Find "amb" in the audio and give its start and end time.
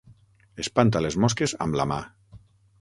1.67-1.81